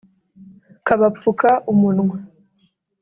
kabapfuka 0.85 1.49
umunwa 1.71 2.17